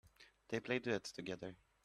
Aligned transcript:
They 0.47 0.59
play 0.59 0.79
duets 0.79 1.11
together. 1.11 1.55